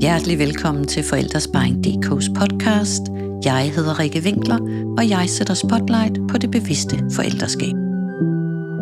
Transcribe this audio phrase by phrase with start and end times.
[0.00, 3.02] Hjertelig velkommen til Forældresparing.dk's podcast.
[3.44, 4.58] Jeg hedder Rikke Winkler,
[4.98, 7.74] og jeg sætter spotlight på det bevidste forældreskab.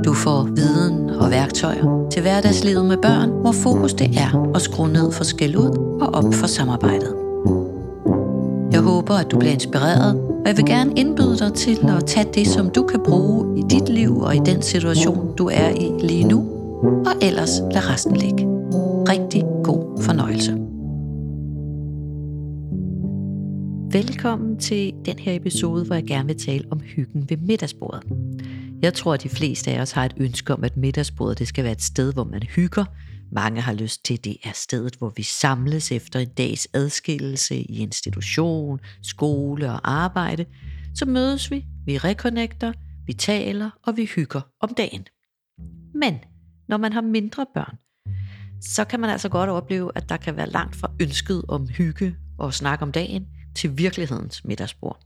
[0.05, 4.89] Du får viden og værktøjer til hverdagslivet med børn, hvor fokus det er at skrue
[4.89, 7.15] ned for skæld ud og op for samarbejdet.
[8.73, 12.29] Jeg håber, at du bliver inspireret, og jeg vil gerne indbyde dig til at tage
[12.35, 15.91] det, som du kan bruge i dit liv og i den situation, du er i
[16.01, 16.39] lige nu,
[16.83, 18.47] og ellers lad resten ligge.
[19.09, 20.68] Rigtig god fornøjelse.
[23.93, 28.03] Velkommen til den her episode, hvor jeg gerne vil tale om hyggen ved middagsbordet.
[28.83, 31.65] Jeg tror, at de fleste af os har et ønske om, at middagsbordet det skal
[31.65, 32.85] være et sted, hvor man hygger.
[33.33, 37.57] Mange har lyst til, at det er stedet, hvor vi samles efter en dags adskillelse
[37.57, 40.45] i institution, skole og arbejde.
[40.95, 42.73] Så mødes vi, vi reconnecter,
[43.07, 45.07] vi taler og vi hygger om dagen.
[45.95, 46.15] Men
[46.69, 47.77] når man har mindre børn,
[48.61, 52.17] så kan man altså godt opleve, at der kan være langt fra ønsket om hygge
[52.39, 55.01] og snak om dagen til virkelighedens middagsbord.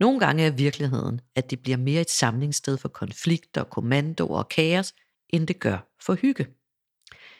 [0.00, 4.94] Nogle gange er virkeligheden, at det bliver mere et samlingssted for konflikter, kommandoer og kaos,
[5.28, 6.46] end det gør for hygge.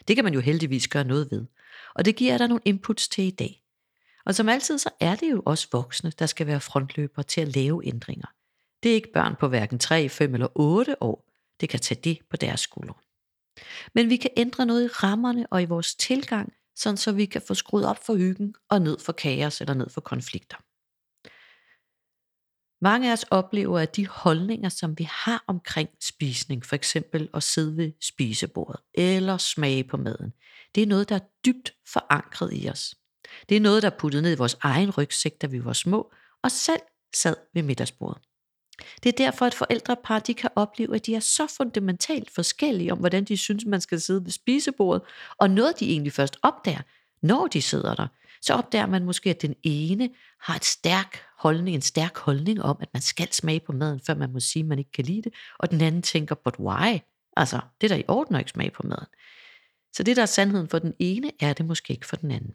[0.07, 1.45] Det kan man jo heldigvis gøre noget ved,
[1.95, 3.63] og det giver der nogle inputs til i dag.
[4.25, 7.55] Og som altid, så er det jo også voksne, der skal være frontløbere til at
[7.55, 8.27] lave ændringer.
[8.83, 12.19] Det er ikke børn på hverken 3, 5 eller 8 år, det kan tage det
[12.29, 12.93] på deres skuldre.
[13.93, 17.41] Men vi kan ændre noget i rammerne og i vores tilgang, sådan så vi kan
[17.41, 20.57] få skruet op for hyggen og ned for kaos eller ned for konflikter.
[22.81, 27.43] Mange af os oplever, at de holdninger, som vi har omkring spisning, for eksempel at
[27.43, 30.33] sidde ved spisebordet eller smage på maden,
[30.75, 32.95] det er noget, der er dybt forankret i os.
[33.49, 36.13] Det er noget, der er puttet ned i vores egen rygsæk, da vi var små,
[36.43, 36.81] og selv
[37.15, 38.26] sad ved middagsbordet.
[39.03, 42.97] Det er derfor, at forældrepar de kan opleve, at de er så fundamentalt forskellige om,
[42.97, 45.01] hvordan de synes, man skal sidde ved spisebordet,
[45.37, 46.81] og noget de egentlig først opdager,
[47.21, 48.07] når de sidder der,
[48.41, 52.77] så opdager man måske, at den ene har et stærk holdning, en stærk holdning om,
[52.81, 55.21] at man skal smage på maden, før man må sige, at man ikke kan lide
[55.21, 56.99] det, og den anden tænker, but why?
[57.37, 59.07] Altså, det der i orden at ikke smage på maden.
[59.93, 62.53] Så det, der er sandheden for den ene, er det måske ikke for den anden.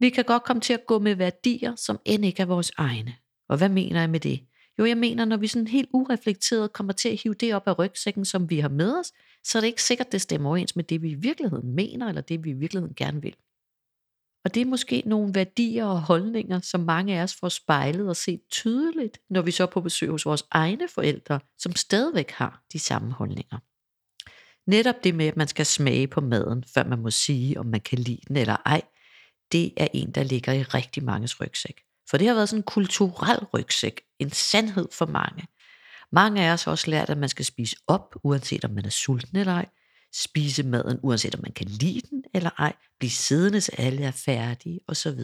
[0.00, 3.14] Vi kan godt komme til at gå med værdier, som end ikke er vores egne.
[3.48, 4.46] Og hvad mener jeg med det?
[4.80, 7.78] Jo, jeg mener, når vi sådan helt ureflekteret kommer til at hive det op af
[7.78, 9.12] rygsækken, som vi har med os,
[9.44, 12.22] så er det ikke sikkert, det stemmer overens med det, vi i virkeligheden mener, eller
[12.22, 13.36] det, vi i virkeligheden gerne vil.
[14.44, 18.16] Og det er måske nogle værdier og holdninger, som mange af os får spejlet og
[18.16, 22.62] set tydeligt, når vi så er på besøg hos vores egne forældre, som stadigvæk har
[22.72, 23.58] de samme holdninger.
[24.70, 27.80] Netop det med, at man skal smage på maden, før man må sige, om man
[27.80, 28.82] kan lide den eller ej,
[29.52, 31.82] det er en, der ligger i rigtig manges rygsæk.
[32.10, 35.46] For det har været sådan en kulturel rygsæk, en sandhed for mange.
[36.12, 38.90] Mange af os har også lært, at man skal spise op, uanset om man er
[38.90, 39.66] sulten eller ej.
[40.12, 42.72] Spise maden, uanset om man kan lide den eller ej.
[42.98, 45.20] Blive siddende, til alle er færdige, osv.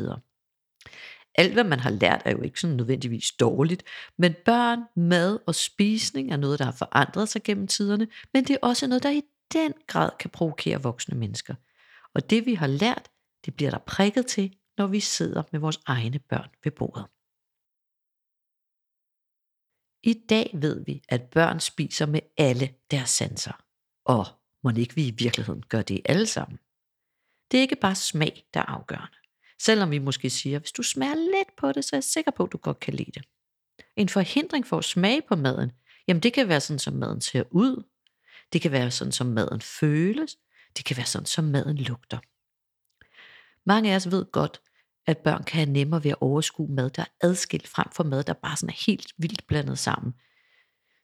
[1.35, 3.83] Alt, hvad man har lært, er jo ikke sådan nødvendigvis dårligt,
[4.19, 8.55] men børn, mad og spisning er noget, der har forandret sig gennem tiderne, men det
[8.55, 11.55] er også noget, der i den grad kan provokere voksne mennesker.
[12.15, 13.09] Og det, vi har lært,
[13.45, 17.05] det bliver der prikket til, når vi sidder med vores egne børn ved bordet.
[20.07, 23.65] I dag ved vi, at børn spiser med alle deres sanser.
[24.05, 24.27] Og
[24.65, 26.59] må ikke vi i virkeligheden gør det alle sammen?
[27.51, 29.17] Det er ikke bare smag, der er afgørende.
[29.63, 32.45] Selvom vi måske siger, hvis du smager lidt på det, så er jeg sikker på,
[32.45, 33.23] at du godt kan lide det.
[33.97, 35.73] En forhindring for at smage på maden,
[36.09, 37.85] jamen det kan være sådan, som maden ser ud.
[38.53, 40.37] Det kan være sådan, som maden føles.
[40.77, 42.19] Det kan være sådan, som maden lugter.
[43.65, 44.61] Mange af os ved godt,
[45.07, 48.25] at børn kan have nemmere ved at overskue mad, der er adskilt frem for mad,
[48.25, 50.13] der bare sådan er helt vildt blandet sammen.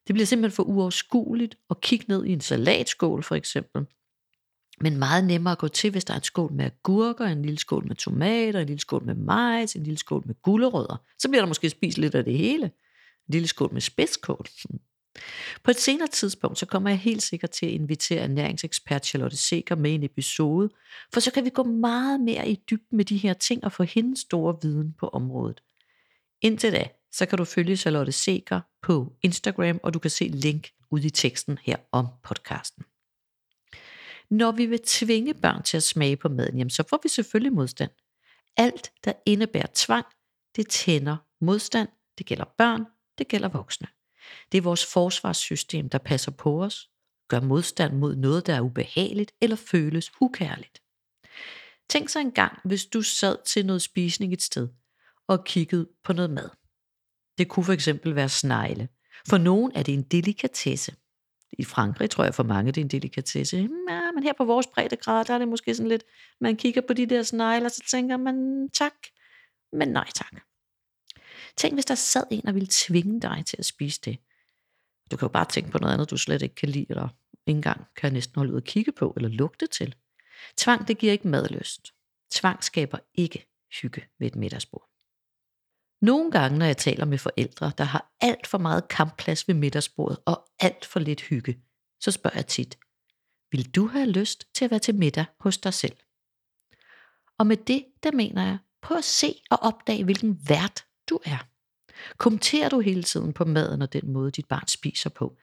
[0.07, 3.87] Det bliver simpelthen for uoverskueligt at kigge ned i en salatskål for eksempel.
[4.81, 7.59] Men meget nemmere at gå til, hvis der er en skål med agurker, en lille
[7.59, 10.97] skål med tomater, en lille skål med majs, en lille skål med gulerødder.
[11.19, 12.65] Så bliver der måske spist lidt af det hele.
[12.65, 14.47] En lille skål med spidskål.
[15.63, 19.77] På et senere tidspunkt, så kommer jeg helt sikkert til at invitere ernæringsekspert Charlotte Seger
[19.77, 20.71] med i en episode,
[21.13, 23.83] for så kan vi gå meget mere i dybden med de her ting og få
[23.83, 25.63] hendes store viden på området.
[26.41, 30.71] Indtil da, så kan du følge Charlotte Seger på Instagram, og du kan se link
[30.91, 32.85] ud i teksten her om podcasten.
[34.31, 37.53] Når vi vil tvinge børn til at smage på maden, jamen, så får vi selvfølgelig
[37.53, 37.91] modstand.
[38.57, 40.07] Alt, der indebærer tvang,
[40.57, 41.89] det tænder modstand.
[42.19, 42.87] Det gælder børn,
[43.19, 43.89] det gælder voksne.
[44.53, 46.91] Det er vores forsvarssystem, der passer på os,
[47.29, 50.83] gør modstand mod noget, der er ubehageligt eller føles ukærligt.
[51.91, 54.69] Tænk så en gang, hvis du sad til noget spisning et sted
[55.29, 56.51] og kiggede på noget mad.
[57.39, 58.89] Det kunne for eksempel være snegle.
[59.29, 60.95] For nogen er det en delikatesse.
[61.59, 63.57] I Frankrig tror jeg for mange, det er en delikatesse.
[63.63, 66.05] Hm, ja, men her på vores breddegrad, der er det måske sådan lidt,
[66.41, 68.95] man kigger på de der snegle, og så tænker man tak,
[69.73, 70.33] men nej tak.
[71.57, 74.19] Tænk, hvis der sad en og ville tvinge dig til at spise det.
[75.11, 77.09] Du kan jo bare tænke på noget andet, du slet ikke kan lide, eller
[77.47, 79.95] ikke engang kan næsten holde ud at kigge på, eller lugte til.
[80.57, 81.95] Tvang, det giver ikke madlyst.
[82.31, 83.47] Tvang skaber ikke
[83.83, 84.89] hygge ved et middagsbord.
[86.01, 90.19] Nogle gange, når jeg taler med forældre, der har alt for meget kampplads ved middagsbordet
[90.27, 91.63] og alt for lidt hygge,
[92.01, 92.79] så spørger jeg tit,
[93.51, 95.97] vil du have lyst til at være til middag hos dig selv?
[97.39, 101.47] Og med det, der mener jeg, prøv at se og opdage, hvilken vært du er.
[102.17, 105.37] Kommenterer du hele tiden på maden og den måde, dit barn spiser på?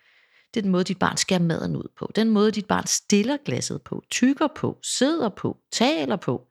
[0.53, 2.11] Den måde, dit barn skærer maden ud på?
[2.15, 4.03] Den måde, dit barn stiller glasset på?
[4.11, 4.79] Tykker på?
[4.83, 5.57] Sidder på?
[5.71, 6.49] Taler på?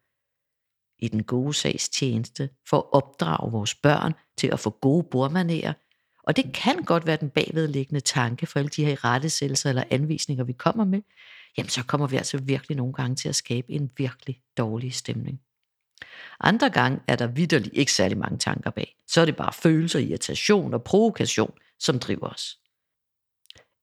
[0.99, 5.73] i den gode sags tjeneste for at opdrage vores børn til at få gode bordmanerer.
[6.23, 10.45] Og det kan godt være den bagvedliggende tanke for alle de her rettesættelser eller anvisninger,
[10.45, 11.03] vi kommer med.
[11.59, 15.41] Jamen så kommer vi altså virkelig nogle gange til at skabe en virkelig dårlig stemning.
[16.41, 18.97] Andre gange er der vidderligt ikke særlig mange tanker bag.
[19.07, 22.59] Så er det bare følelser, irritation og provokation, som driver os.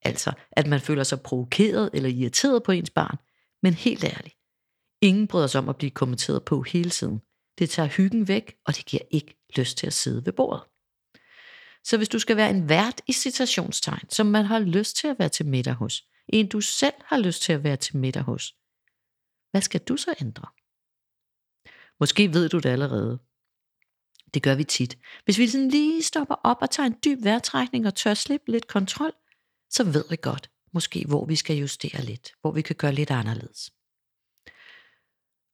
[0.01, 3.17] Altså, at man føler sig provokeret eller irriteret på ens barn,
[3.61, 4.35] men helt ærligt,
[5.01, 7.21] Ingen bryder sig om at blive kommenteret på hele tiden.
[7.57, 10.63] Det tager hyggen væk, og det giver ikke lyst til at sidde ved bordet.
[11.83, 15.19] Så hvis du skal være en vært i citationstegn, som man har lyst til at
[15.19, 18.55] være til middag hos, en du selv har lyst til at være til middag hos,
[19.51, 20.47] hvad skal du så ændre?
[21.99, 23.19] Måske ved du det allerede.
[24.33, 24.97] Det gør vi tit.
[25.25, 28.67] Hvis vi sådan lige stopper op og tager en dyb vejrtrækning og tør slippe lidt
[28.67, 29.13] kontrol,
[29.69, 33.11] så ved vi godt, måske hvor vi skal justere lidt, hvor vi kan gøre lidt
[33.11, 33.71] anderledes.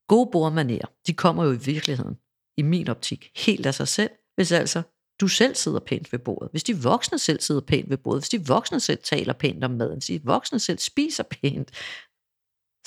[0.08, 2.16] Gode bordmanerer, de kommer jo i virkeligheden,
[2.58, 4.82] i min optik, helt af sig selv, hvis altså
[5.22, 8.30] du selv sidder pænt ved bordet, hvis de voksne selv sidder pænt ved bordet, hvis
[8.30, 11.72] de voksne selv taler pænt om maden, hvis de voksne selv spiser pænt,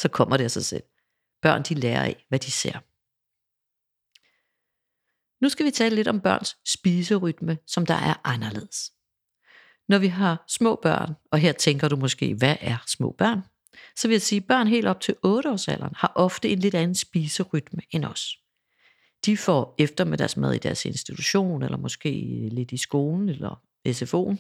[0.01, 0.83] så kommer det af sig selv.
[1.43, 2.79] Børn de lærer af, hvad de ser.
[5.41, 8.93] Nu skal vi tale lidt om børns spiserytme, som der er anderledes.
[9.89, 13.43] Når vi har små børn, og her tænker du måske, hvad er små børn?
[13.97, 16.95] så vil jeg sige, at børn helt op til 8-årsalderen har ofte en lidt anden
[16.95, 18.39] spiserytme end os.
[19.27, 22.11] De får eftermiddagsmad i deres institution, eller måske
[22.53, 24.37] lidt i skolen, eller SFO'en.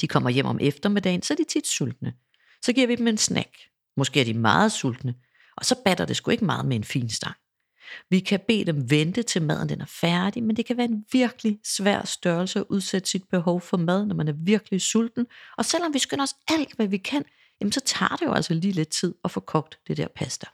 [0.00, 2.14] De kommer hjem om eftermiddagen, så er de tit sultne.
[2.62, 3.56] Så giver vi dem en snack.
[3.96, 5.14] Måske er de meget sultne,
[5.56, 7.36] og så batter det sgu ikke meget med en fin stang.
[8.10, 11.04] Vi kan bede dem vente til maden den er færdig, men det kan være en
[11.12, 15.26] virkelig svær størrelse at udsætte sit behov for mad, når man er virkelig sulten.
[15.56, 17.24] Og selvom vi skynder os alt, hvad vi kan,
[17.60, 20.46] jamen så tager det jo altså lige lidt tid at få kogt det der pasta.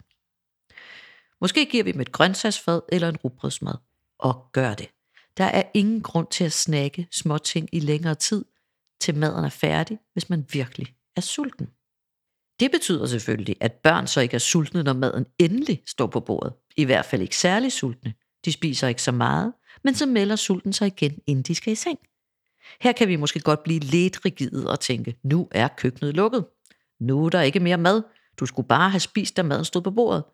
[1.40, 3.74] Måske giver vi dem et grøntsagsfad eller en rugbrødsmad,
[4.18, 4.88] og gør det.
[5.36, 8.44] Der er ingen grund til at snakke småting i længere tid,
[9.00, 11.68] til maden er færdig, hvis man virkelig er sulten.
[12.60, 16.52] Det betyder selvfølgelig, at børn så ikke er sultne, når maden endelig står på bordet.
[16.76, 18.14] I hvert fald ikke særlig sultne.
[18.44, 19.52] De spiser ikke så meget,
[19.84, 21.99] men så melder sulten sig igen, inden de skal i seng.
[22.81, 26.46] Her kan vi måske godt blive lidt rigide og tænke, nu er køkkenet lukket.
[27.00, 28.02] Nu er der ikke mere mad.
[28.40, 30.25] Du skulle bare have spist, da maden stod på bordet.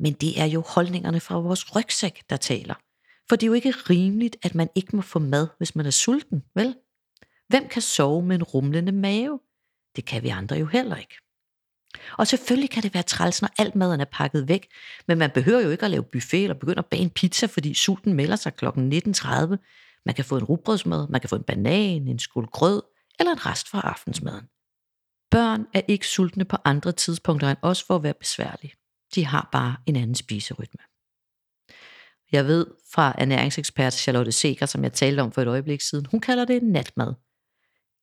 [0.00, 2.74] Men det er jo holdningerne fra vores rygsæk, der taler.
[3.28, 5.90] For det er jo ikke rimeligt, at man ikke må få mad, hvis man er
[5.90, 6.76] sulten, vel?
[7.48, 9.40] Hvem kan sove med en rumlende mave?
[9.96, 11.16] Det kan vi andre jo heller ikke.
[12.18, 14.68] Og selvfølgelig kan det være træls, når alt maden er pakket væk,
[15.08, 17.74] men man behøver jo ikke at lave buffet eller begynde at bage en pizza, fordi
[17.74, 18.66] sulten melder sig kl.
[18.66, 18.72] 19.30.
[20.06, 22.82] Man kan få en rugbrødsmad, man kan få en banan, en skål grød
[23.18, 24.46] eller en rest fra aftensmaden.
[25.30, 28.72] Børn er ikke sultne på andre tidspunkter end os for at være besværlige.
[29.14, 30.80] De har bare en anden spiserytme.
[32.32, 36.20] Jeg ved fra ernæringsekspert Charlotte Seger, som jeg talte om for et øjeblik siden, hun
[36.20, 37.14] kalder det natmad.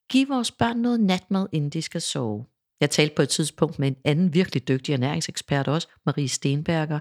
[0.09, 2.45] Giv vores børn noget natmad, inden de skal sove.
[2.79, 6.99] Jeg talte på et tidspunkt med en anden virkelig dygtig ernæringsekspert også, Marie Stenberger,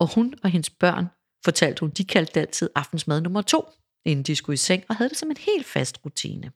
[0.00, 1.06] og hun og hendes børn
[1.44, 3.64] fortalte hun, de kaldte det altid aftensmad nummer to,
[4.04, 6.52] inden de skulle i seng, og havde det som en helt fast rutine.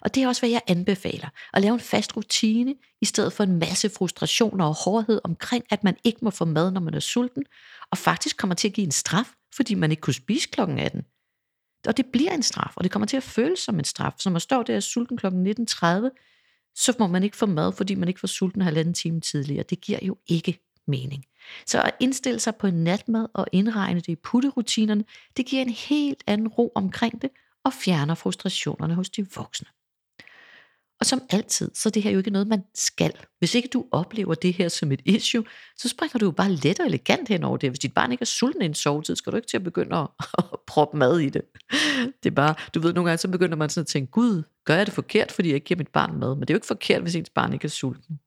[0.00, 1.28] Og det er også, hvad jeg anbefaler.
[1.52, 5.84] At lave en fast rutine, i stedet for en masse frustrationer og hårdhed omkring, at
[5.84, 7.44] man ikke må få mad, når man er sulten,
[7.90, 11.02] og faktisk kommer til at give en straf, fordi man ikke kunne spise klokken 18.
[11.86, 14.12] Og det bliver en straf, og det kommer til at føles som en straf.
[14.18, 15.84] Så man står der sulten klokken 19.30,
[16.74, 19.64] så må man ikke få mad, fordi man ikke var sulten halvanden time tidligere.
[19.70, 21.24] Det giver jo ikke mening.
[21.66, 25.04] Så at indstille sig på en natmad og indregne det i putterutinerne,
[25.36, 27.30] det giver en helt anden ro omkring det,
[27.64, 29.68] og fjerner frustrationerne hos de voksne.
[31.00, 33.12] Og som altid, så er det her jo ikke noget, man skal.
[33.38, 35.44] Hvis ikke du oplever det her som et issue,
[35.76, 37.70] så springer du jo bare let og elegant hen over det.
[37.70, 39.96] Hvis dit barn ikke er sulten i en sovetid, skal du ikke til at begynde
[39.96, 41.42] at, at proppe mad i det.
[42.22, 44.76] Det er bare, du ved, nogle gange så begynder man sådan at tænke, gud, gør
[44.76, 46.34] jeg det forkert, fordi jeg ikke giver mit barn mad?
[46.34, 48.20] Men det er jo ikke forkert, hvis ens barn ikke er sulten.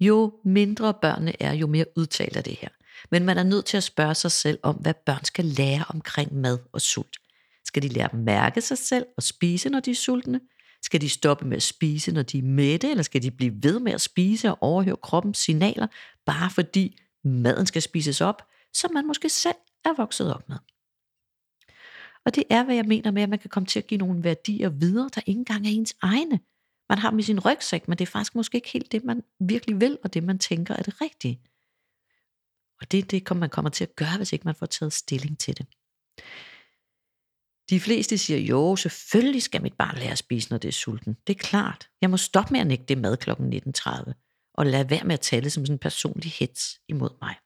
[0.00, 2.68] Jo mindre børnene er, jo mere udtalt er det her.
[3.10, 6.34] Men man er nødt til at spørge sig selv om, hvad børn skal lære omkring
[6.34, 7.16] mad og sult.
[7.64, 10.40] Skal de lære at mærke sig selv og spise, når de er sultne?
[10.84, 13.80] Skal de stoppe med at spise, når de er mætte, eller skal de blive ved
[13.80, 15.86] med at spise og overhøre kroppens signaler,
[16.26, 20.56] bare fordi maden skal spises op, som man måske selv er vokset op med?
[22.24, 24.24] Og det er, hvad jeg mener med, at man kan komme til at give nogle
[24.24, 26.40] værdier videre, der ikke engang er ens egne.
[26.88, 29.22] Man har dem i sin rygsæk, men det er faktisk måske ikke helt det, man
[29.40, 31.40] virkelig vil, og det, man tænker er det rigtige.
[32.80, 35.38] Og det er det, man kommer til at gøre, hvis ikke man får taget stilling
[35.38, 35.66] til det.
[37.70, 41.16] De fleste siger, jo, selvfølgelig skal mit barn lære at spise, når det er sulten.
[41.26, 41.88] Det er klart.
[42.00, 43.30] Jeg må stoppe med at nægte det mad kl.
[43.30, 44.12] 19.30,
[44.54, 47.36] og lade være med at tale som sådan en personlig hets imod mig.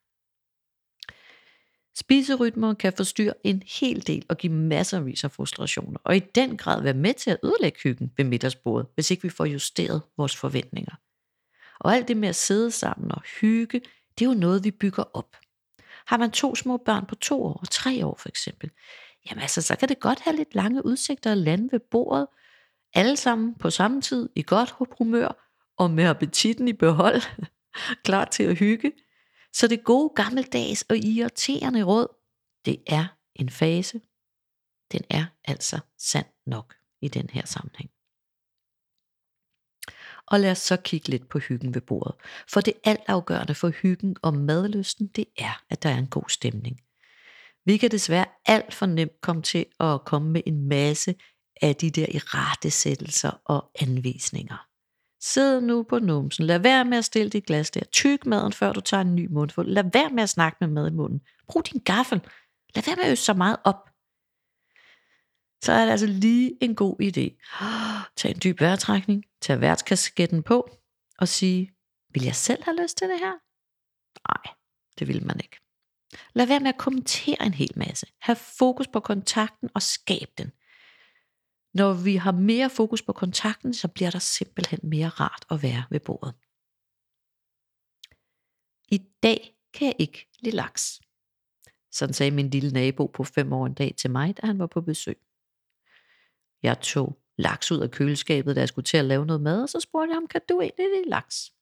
[1.98, 6.82] Spiserytmer kan forstyrre en hel del og give masser af frustrationer, og i den grad
[6.82, 10.94] være med til at ødelægge hyggen ved middagsbordet, hvis ikke vi får justeret vores forventninger.
[11.80, 13.80] Og alt det med at sidde sammen og hygge,
[14.18, 15.36] det er jo noget, vi bygger op.
[16.06, 18.70] Har man to små børn på to år og tre år for eksempel,
[19.30, 22.26] jamen altså, så kan det godt have lidt lange udsigter at lande ved bordet,
[22.94, 27.22] alle sammen på samme tid, i godt humør, og med appetitten i behold,
[28.06, 28.92] klar til at hygge.
[29.52, 32.08] Så det gode gammeldags og irriterende råd,
[32.64, 34.00] det er en fase.
[34.92, 37.90] Den er altså sand nok i den her sammenhæng.
[40.26, 42.14] Og lad os så kigge lidt på hyggen ved bordet.
[42.52, 46.80] For det altafgørende for hyggen og madlysten, det er, at der er en god stemning.
[47.68, 51.14] Vi kan desværre alt for nemt komme til at komme med en masse
[51.62, 54.66] af de der irettesættelser og anvisninger.
[55.20, 56.44] Sid nu på numsen.
[56.44, 57.84] Lad være med at stille dit glas der.
[57.84, 59.68] Tyk maden, før du tager en ny mundfuld.
[59.68, 61.20] Lad være med at snakke med mad i munden.
[61.48, 62.20] Brug din gaffel.
[62.74, 63.88] Lad være med at øse så meget op.
[65.64, 67.26] Så er det altså lige en god idé.
[68.16, 69.24] Tag en dyb vejrtrækning.
[69.40, 70.70] Tag værtskasketten på.
[71.18, 71.72] Og sige,
[72.12, 73.32] vil jeg selv have lyst til det her?
[74.28, 74.54] Nej,
[74.98, 75.67] det vil man ikke.
[76.38, 78.06] Lad være med at kommentere en hel masse.
[78.20, 80.52] Hav fokus på kontakten og skab den.
[81.74, 85.84] Når vi har mere fokus på kontakten, så bliver der simpelthen mere rart at være
[85.90, 86.34] ved bordet.
[88.88, 91.00] I dag kan jeg ikke lide laks.
[91.92, 94.66] Sådan sagde min lille nabo på fem år en dag til mig, da han var
[94.66, 95.18] på besøg.
[96.62, 99.68] Jeg tog laks ud af køleskabet, da jeg skulle til at lave noget mad, og
[99.68, 101.52] så spurgte jeg ham, kan du egentlig lide laks?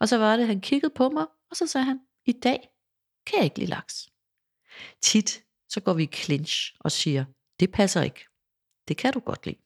[0.00, 2.68] Og så var det, han kiggede på mig, og så sagde han, i dag
[3.26, 4.11] kan jeg ikke lide laks.
[5.02, 7.24] Tit så går vi i clinch og siger,
[7.60, 8.26] det passer ikke.
[8.88, 9.58] Det kan du godt lide.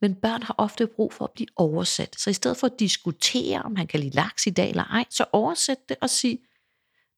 [0.00, 2.16] Men børn har ofte brug for at blive oversat.
[2.20, 5.04] Så i stedet for at diskutere, om han kan lide laks i dag eller ej,
[5.10, 6.38] så oversæt det og sig,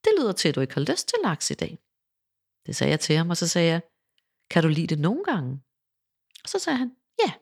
[0.05, 1.79] det lyder til, at du ikke har lyst til laks i dag.
[2.67, 3.81] Det sagde jeg til ham, og så sagde jeg,
[4.51, 5.61] kan du lide det nogle gange?
[6.43, 6.91] Og så sagde han,
[7.27, 7.33] ja.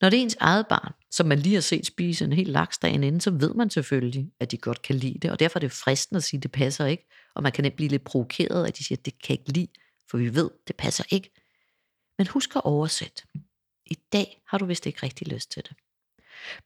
[0.00, 2.78] Når det er ens eget barn, som man lige har set spise en hel laks
[2.78, 5.60] dagen inden, så ved man selvfølgelig, at de godt kan lide det, og derfor er
[5.60, 8.66] det fristende at sige, at det passer ikke, og man kan nemt blive lidt provokeret,
[8.66, 9.68] at de siger, at det kan ikke lide,
[10.10, 11.30] for vi ved, det passer ikke.
[12.18, 13.22] Men husk at oversætte.
[13.86, 15.76] I dag har du vist ikke rigtig lyst til det.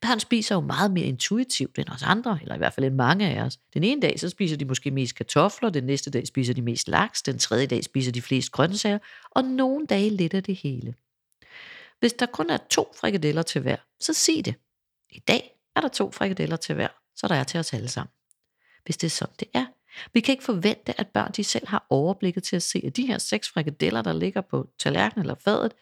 [0.01, 3.29] Børn spiser jo meget mere intuitivt end os andre, eller i hvert fald end mange
[3.29, 3.59] af os.
[3.75, 6.89] Den ene dag, så spiser de måske mest kartofler, den næste dag spiser de mest
[6.89, 8.99] laks, den tredje dag spiser de flest grøntsager,
[9.31, 10.95] og nogle dage lidt af det hele.
[12.01, 14.55] Hvis der kun er to frikadeller til hver, så sig det.
[15.11, 18.13] I dag er der to frikadeller til hver, så der er til os alle sammen.
[18.85, 19.67] Hvis det er sådan, det er.
[20.13, 23.07] Vi kan ikke forvente, at børn de selv har overblikket til at se, at de
[23.07, 25.73] her seks frikadeller, der ligger på tallerkenen eller fadet,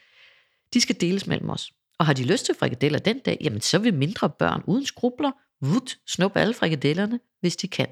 [0.75, 1.73] de skal deles mellem os.
[1.99, 5.31] Og har de lyst til frikadeller den dag, jamen så vil mindre børn uden skrubler,
[5.61, 7.89] vut, snuppe alle frikadellerne, hvis de kan.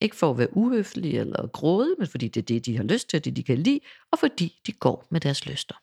[0.00, 3.08] Ikke for at være uhøflige eller grådige, men fordi det er det, de har lyst
[3.08, 3.80] til, det de kan lide,
[4.12, 5.74] og fordi de går med deres lyster.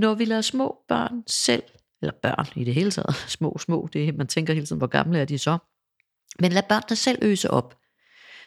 [0.00, 1.62] Når vi lader små børn selv,
[2.02, 4.86] eller børn i det hele taget, små, små, det er, man tænker hele tiden, hvor
[4.86, 5.58] gamle er de så,
[6.40, 7.78] men lad børnene selv øse op,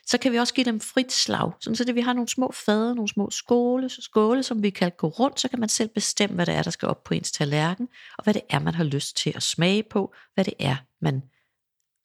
[0.05, 2.51] så kan vi også give dem frit slag, sådan så det, vi har nogle små
[2.51, 6.35] fader, nogle små skåle, skåle, som vi kan gå rundt, så kan man selv bestemme,
[6.35, 8.83] hvad det er, der skal op på ens tallerken, og hvad det er, man har
[8.83, 11.21] lyst til at smage på, hvad det er, man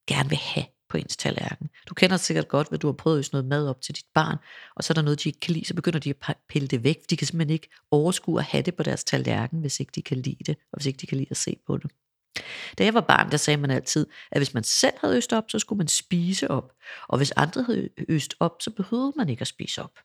[0.09, 1.69] gerne vil have på ens tallerken.
[1.89, 4.37] Du kender sikkert godt, hvad du har prøvet at noget mad op til dit barn,
[4.77, 6.85] og så er der noget, de ikke kan lide, så begynder de at pille det
[6.85, 7.11] væk.
[7.11, 10.17] De kan simpelthen ikke overskue at have det på deres tallerken, hvis ikke de kan
[10.17, 11.91] lide det, og hvis ikke de kan lide at se på det.
[12.79, 15.45] Da jeg var barn, der sagde man altid, at hvis man selv havde øst op,
[15.49, 16.73] så skulle man spise op.
[17.09, 19.99] Og hvis andre havde øst op, så behøvede man ikke at spise op.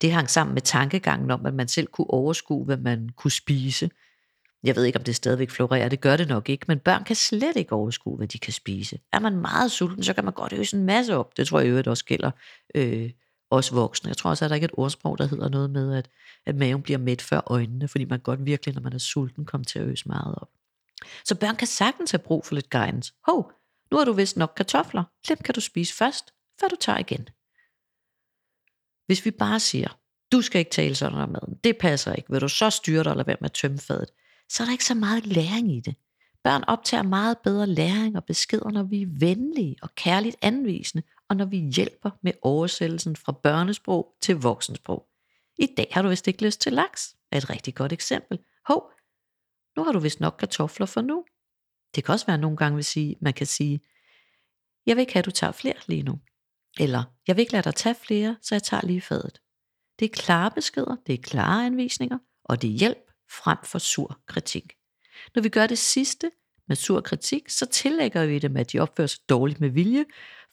[0.00, 3.90] Det hang sammen med tankegangen om, at man selv kunne overskue, hvad man kunne spise.
[4.64, 7.16] Jeg ved ikke, om det stadigvæk florerer, det gør det nok ikke, men børn kan
[7.16, 8.98] slet ikke overskue, hvad de kan spise.
[9.12, 11.36] Er man meget sulten, så kan man godt øse en masse op.
[11.36, 12.30] Det tror jeg øvrigt også gælder
[12.74, 13.10] øh,
[13.50, 14.08] os voksne.
[14.08, 16.08] Jeg tror også, at der ikke er et ordsprog, der hedder noget med, at,
[16.46, 19.64] at maven bliver mæt før øjnene, fordi man godt virkelig, når man er sulten, kommer
[19.64, 20.48] til at øse meget op.
[21.24, 23.12] Så børn kan sagtens have brug for lidt guidance.
[23.26, 23.52] Hov,
[23.90, 25.04] nu har du vist nok kartofler.
[25.28, 27.28] Dem kan du spise først, før du tager igen.
[29.06, 29.98] Hvis vi bare siger,
[30.32, 33.10] du skal ikke tale sådan om maden, det passer ikke, vil du så styre dig
[33.10, 34.10] eller være med at tømme fadet,
[34.48, 35.94] så er der ikke så meget læring i det.
[36.44, 41.36] Børn optager meget bedre læring og beskeder, når vi er venlige og kærligt anvisende, og
[41.36, 45.06] når vi hjælper med oversættelsen fra børnesprog til voksensprog.
[45.58, 48.38] I dag har du vist ikke lyst til laks, er et rigtig godt eksempel.
[48.66, 48.92] Hov,
[49.76, 51.24] nu har du vist nok kartofler for nu.
[51.94, 53.80] Det kan også være nogle gange, sige, man kan sige,
[54.86, 56.20] jeg vil ikke have, at du tager flere lige nu.
[56.80, 59.40] Eller, jeg vil ikke lade dig tage flere, så jeg tager lige fadet.
[59.98, 64.20] Det er klare beskeder, det er klare anvisninger, og det er hjælp frem for sur
[64.26, 64.72] kritik.
[65.34, 66.30] Når vi gør det sidste
[66.68, 70.04] med sur kritik, så tillægger vi dem, at de opfører sig dårligt med vilje,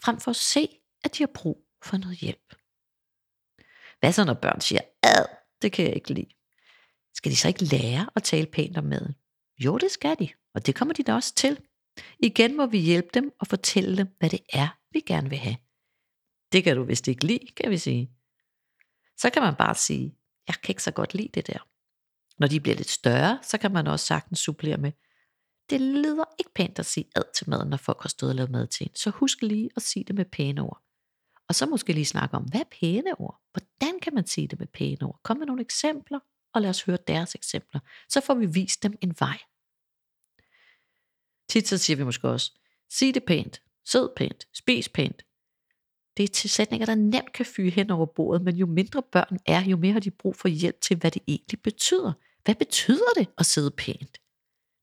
[0.04, 0.68] frem for at se,
[1.04, 2.56] at de har brug for noget hjælp.
[4.00, 5.26] Hvad så, når børn siger, ad,
[5.62, 6.39] det kan jeg ikke lide?
[7.14, 9.16] Skal de så ikke lære at tale pænt om maden?
[9.60, 11.60] Jo, det skal de, og det kommer de da også til.
[12.20, 15.58] Igen må vi hjælpe dem og fortælle dem, hvad det er, vi gerne vil have.
[16.52, 18.12] Det kan du vist ikke lide, kan vi sige.
[19.18, 20.16] Så kan man bare sige,
[20.48, 21.68] jeg kan ikke så godt lide det der.
[22.40, 24.92] Når de bliver lidt større, så kan man også sagtens supplere med,
[25.70, 28.52] det lyder ikke pænt at sige ad til maden, når folk har stået og lavet
[28.52, 28.96] mad til en.
[28.96, 30.82] Så husk lige at sige det med pæne ord.
[31.48, 33.42] Og så måske lige snakke om, hvad er pæne ord?
[33.52, 35.20] Hvordan kan man sige det med pæne ord?
[35.24, 36.20] Kom med nogle eksempler,
[36.54, 37.80] og lad os høre deres eksempler.
[38.10, 39.40] Så får vi vist dem en vej.
[41.50, 42.52] Tit så siger vi måske også,
[42.90, 45.24] sig det pænt, sid pænt, spis pænt.
[46.18, 49.40] Det er til sætninger, der nemt kan fyre hen over bordet, men jo mindre børn
[49.46, 52.14] er, jo mere har de brug for hjælp til, hvad det egentlig betyder.
[52.44, 54.18] Hvad betyder det at sidde pænt?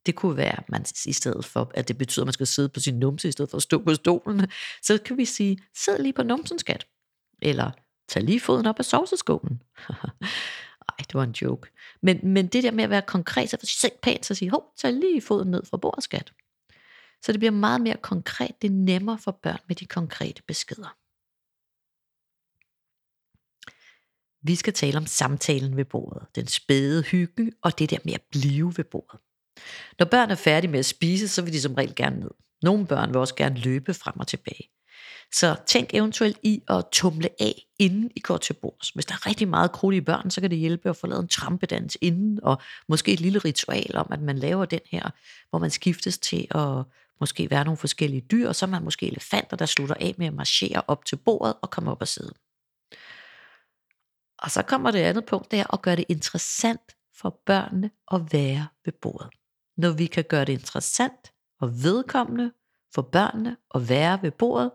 [0.06, 2.68] Det kunne være, at man i stedet for, at det betyder, at man skal sidde
[2.68, 4.46] på sin numse, i stedet for at stå på stolen,
[4.82, 6.86] så kan vi sige, sid lige på numsen, skat.
[7.42, 7.70] Eller
[8.08, 9.62] tag lige foden op af sovseskålen.
[10.98, 11.70] Ej, det var en joke.
[12.02, 14.92] Men, men det der med at være konkret, så sæt pænt, så sige, hov, tag
[14.92, 16.32] lige foden ned fra bordet, skat.
[17.22, 18.62] Så det bliver meget mere konkret.
[18.62, 20.96] Det er nemmere for børn med de konkrete beskeder.
[24.46, 28.22] Vi skal tale om samtalen ved bordet, den spæde hygge og det der med at
[28.30, 29.20] blive ved bordet.
[29.98, 32.30] Når børn er færdige med at spise, så vil de som regel gerne ned.
[32.62, 34.70] Nogle børn vil også gerne løbe frem og tilbage.
[35.32, 38.88] Så tænk eventuelt i at tumle af, inden I går til bords.
[38.88, 41.22] Hvis der er rigtig meget krudt i børn, så kan det hjælpe at få lavet
[41.22, 45.10] en trampedans inden, og måske et lille ritual om, at man laver den her,
[45.50, 46.84] hvor man skiftes til at
[47.20, 50.26] måske være nogle forskellige dyr, og så er man måske elefanter, der slutter af med
[50.26, 52.32] at marchere op til bordet og komme op og sidde.
[54.38, 58.32] Og så kommer det andet punkt, det er at gøre det interessant for børnene at
[58.32, 59.28] være ved bordet.
[59.76, 62.52] Når vi kan gøre det interessant og vedkommende
[62.94, 64.70] for børnene at være ved bordet,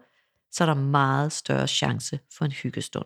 [0.52, 3.06] så er der meget større chance for en hyggestund.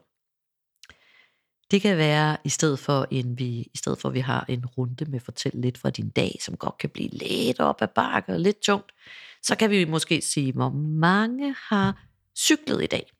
[1.71, 4.65] Det kan være i stedet for en vi i stedet for at vi har en
[4.65, 8.34] runde med fortæl lidt fra din dag, som godt kan blive lidt op ad bakke
[8.34, 8.91] og lidt tungt,
[9.43, 13.12] så kan vi måske sige, hvor mange har cyklet i dag?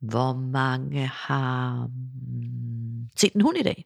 [0.00, 3.84] Hvor mange har hmm, set en hund i dag?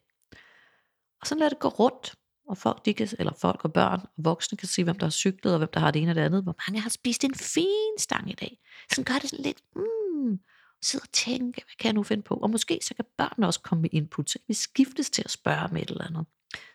[1.20, 2.14] Og så lad det gå rundt,
[2.48, 5.10] og folk, de kan, eller folk og børn og voksne kan se, hvem der har
[5.10, 6.42] cyklet, og hvem der har det ene og det andet.
[6.42, 8.58] Hvor mange har spist en fin stang i dag?
[8.90, 10.38] Sådan gør det sådan lidt, mm,
[10.82, 12.34] sidde og tænke, hvad kan jeg nu finde på?
[12.34, 15.30] Og måske så kan børnene også komme med input, så kan vi skiftes til at
[15.30, 16.26] spørge om et eller andet.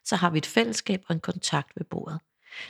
[0.05, 2.19] Så har vi et fællesskab og en kontakt ved bordet.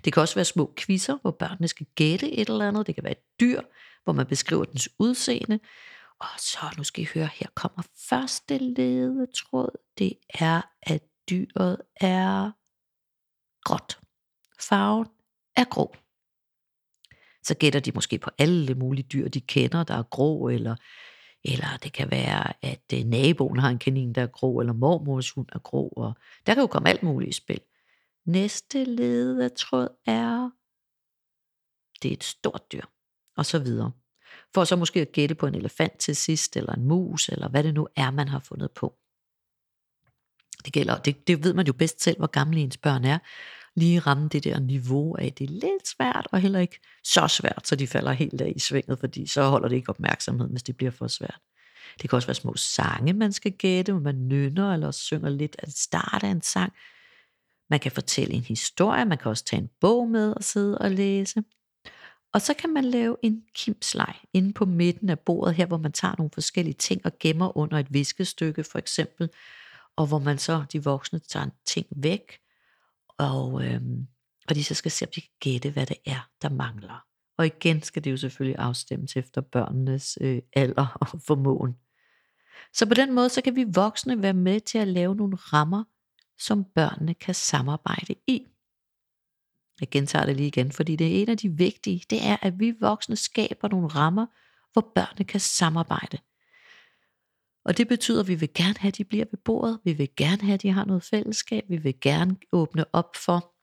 [0.05, 2.87] Det kan også være små quizzer, hvor børnene skal gætte et eller andet.
[2.87, 3.61] Det kan være et dyr,
[4.03, 5.59] hvor man beskriver dens udseende.
[6.19, 9.77] Og så, nu skal I høre, her kommer første ledetråd.
[9.97, 12.51] Det er, at dyret er
[13.69, 13.99] gråt.
[14.59, 15.07] Farven
[15.55, 15.95] er grå.
[17.43, 20.75] Så gætter de måske på alle mulige dyr, de kender, der er grå, eller,
[21.43, 25.31] eller det kan være, at øh, naboen har en kanin, der er grå, eller mormors
[25.31, 26.13] hund er grå, og
[26.45, 27.61] der kan jo komme alt muligt i spil.
[28.25, 30.49] Næste ledetråd er,
[32.01, 32.85] det er et stort dyr,
[33.37, 33.91] og så videre.
[34.53, 37.63] For så måske at gætte på en elefant til sidst, eller en mus, eller hvad
[37.63, 38.95] det nu er, man har fundet på.
[40.65, 43.19] Det, gælder, det, det ved man jo bedst selv, hvor gamle ens børn er.
[43.75, 47.67] Lige ramme det der niveau af, det er lidt svært, og heller ikke så svært,
[47.67, 50.77] så de falder helt af i svinget, fordi så holder det ikke opmærksomhed, hvis det
[50.77, 51.39] bliver for svært.
[52.01, 55.55] Det kan også være små sange, man skal gætte, hvor man nynner eller synger lidt
[55.59, 56.73] at starte af en sang.
[57.69, 60.91] Man kan fortælle en historie, man kan også tage en bog med og sidde og
[60.91, 61.43] læse.
[62.33, 65.91] Og så kan man lave en kimslej inde på midten af bordet, her hvor man
[65.91, 69.29] tager nogle forskellige ting og gemmer under et viskestykke for eksempel,
[69.95, 72.39] og hvor man så, de voksne, tager en ting væk,
[73.19, 74.07] og, øhm,
[74.49, 77.05] og de så skal se, om de kan gætte, hvad det er, der mangler.
[77.37, 81.75] Og igen skal det jo selvfølgelig afstemmes efter børnenes øh, alder og formåen.
[82.73, 85.83] Så på den måde, så kan vi voksne være med til at lave nogle rammer,
[86.37, 88.47] som børnene kan samarbejde i.
[89.79, 92.59] Jeg gentager det lige igen, fordi det er en af de vigtige, det er, at
[92.59, 94.25] vi voksne skaber nogle rammer,
[94.73, 96.17] hvor børnene kan samarbejde.
[97.69, 100.09] Og det betyder, at vi vil gerne have, at de bliver ved bordet, vi vil
[100.17, 103.53] gerne have, at de har noget fællesskab, vi vil gerne åbne op for,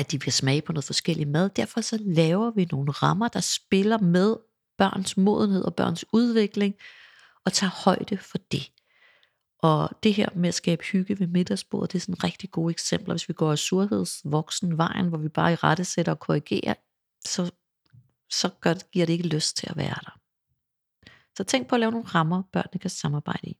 [0.00, 1.50] at de kan smage på noget forskellig mad.
[1.56, 4.36] Derfor så laver vi nogle rammer, der spiller med
[4.78, 6.74] børns modenhed og børns udvikling,
[7.44, 8.72] og tager højde for det.
[9.58, 12.70] Og det her med at skabe hygge ved middagsbordet, det er sådan en rigtig gode
[12.70, 13.14] eksempler.
[13.14, 16.74] Hvis vi går af surhedsvoksen vejen, hvor vi bare i rette sætter og korrigerer,
[17.26, 17.50] så,
[18.30, 20.11] så gør, giver det ikke lyst til at være der.
[21.36, 23.56] Så tænk på at lave nogle rammer, børnene kan samarbejde i.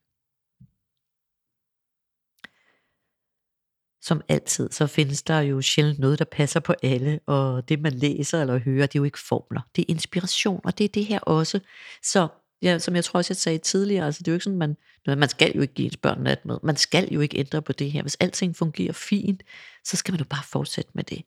[4.00, 7.92] Som altid, så findes der jo sjældent noget, der passer på alle, og det man
[7.92, 9.60] læser eller hører, det er jo ikke formler.
[9.76, 11.60] Det er inspiration, og det er det her også.
[12.02, 12.28] Så
[12.62, 14.76] ja, som jeg tror også, jeg sagde tidligere, altså det er jo ikke sådan, man,
[15.06, 16.58] man skal jo ikke give ens børn nat med.
[16.62, 18.02] Man skal jo ikke ændre på det her.
[18.02, 19.42] Hvis alting fungerer fint,
[19.84, 21.22] så skal man jo bare fortsætte med det.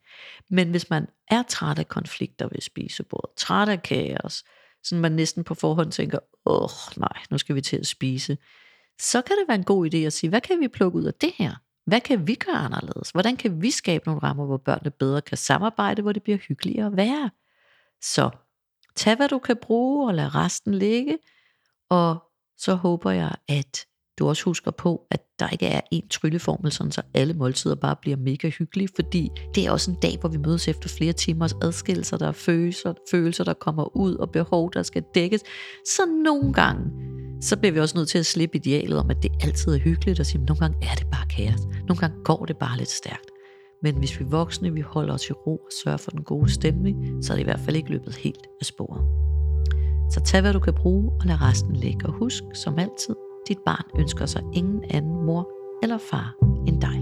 [0.49, 4.43] Men hvis man er træt af konflikter ved spisebordet, træt af kaos,
[4.85, 8.37] sådan man næsten på forhånd tænker, åh nej, nu skal vi til at spise,
[8.99, 11.13] så kan det være en god idé at sige, hvad kan vi plukke ud af
[11.13, 11.55] det her?
[11.85, 13.09] Hvad kan vi gøre anderledes?
[13.09, 16.85] Hvordan kan vi skabe nogle rammer, hvor børnene bedre kan samarbejde, hvor det bliver hyggeligere
[16.85, 17.29] at være?
[18.01, 18.29] Så
[18.95, 21.17] tag hvad du kan bruge, og lad resten ligge,
[21.89, 22.23] og
[22.57, 23.85] så håber jeg, at
[24.19, 27.95] du også husker på, at der ikke er en trylleformel, sådan så alle måltider bare
[28.01, 31.55] bliver mega hyggelige, fordi det er også en dag, hvor vi mødes efter flere timers
[31.61, 35.41] adskillelser, der er følelser, følelser, der kommer ud, og behov, der skal dækkes.
[35.85, 36.91] Så nogle gange,
[37.41, 40.19] så bliver vi også nødt til at slippe idealet om, at det altid er hyggeligt,
[40.19, 41.61] og sige, at nogle gange er det bare kaos.
[41.87, 43.29] Nogle gange går det bare lidt stærkt.
[43.83, 47.23] Men hvis vi voksne, vi holder os i ro og sørger for den gode stemning,
[47.25, 49.01] så er det i hvert fald ikke løbet helt af sporet.
[50.13, 52.05] Så tag hvad du kan bruge, og lad resten ligge.
[52.05, 53.15] Og husk, som altid,
[53.47, 55.49] dit barn ønsker sig ingen anden mor
[55.83, 56.35] eller far
[56.67, 56.97] end dig.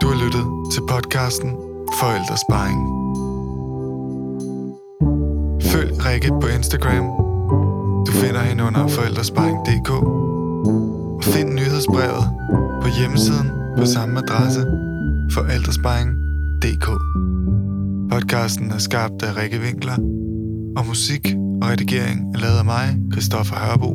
[0.00, 1.50] Du har lyttet til podcasten
[2.00, 2.80] Forældresparing.
[5.62, 7.06] Følg Rikke på Instagram.
[8.06, 12.24] Du finder hende under forældresparing.dk og find nyhedsbrevet
[12.82, 14.60] på hjemmesiden på samme adresse
[15.34, 16.88] forældresparing.dk.
[18.12, 19.96] Podcasten er skabt af Rikke Winkler,
[20.76, 23.90] og musik og redigering er lavet af mig, Christoffer Hørbo.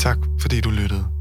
[0.00, 1.13] Tak fordi du lyttede.